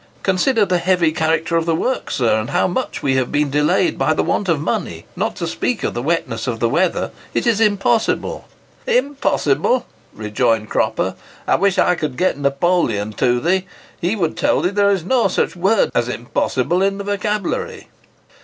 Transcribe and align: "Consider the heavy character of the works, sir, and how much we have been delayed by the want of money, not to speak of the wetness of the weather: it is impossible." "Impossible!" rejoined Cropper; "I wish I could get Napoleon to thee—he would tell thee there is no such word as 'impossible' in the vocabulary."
"Consider 0.23 0.65
the 0.65 0.79
heavy 0.79 1.11
character 1.11 1.57
of 1.57 1.67
the 1.67 1.75
works, 1.75 2.15
sir, 2.15 2.39
and 2.39 2.49
how 2.49 2.65
much 2.65 3.03
we 3.03 3.13
have 3.17 3.31
been 3.31 3.51
delayed 3.51 3.99
by 3.99 4.15
the 4.15 4.23
want 4.23 4.49
of 4.49 4.59
money, 4.59 5.05
not 5.15 5.35
to 5.35 5.45
speak 5.45 5.83
of 5.83 5.93
the 5.93 6.01
wetness 6.01 6.47
of 6.47 6.59
the 6.59 6.67
weather: 6.67 7.11
it 7.35 7.45
is 7.45 7.61
impossible." 7.61 8.47
"Impossible!" 8.87 9.85
rejoined 10.15 10.71
Cropper; 10.71 11.13
"I 11.47 11.53
wish 11.53 11.77
I 11.77 11.93
could 11.93 12.17
get 12.17 12.35
Napoleon 12.35 13.13
to 13.13 13.39
thee—he 13.39 14.15
would 14.15 14.37
tell 14.37 14.61
thee 14.61 14.71
there 14.71 14.89
is 14.89 15.05
no 15.05 15.27
such 15.27 15.55
word 15.55 15.91
as 15.93 16.09
'impossible' 16.09 16.81
in 16.81 16.97
the 16.97 17.03
vocabulary." 17.03 17.87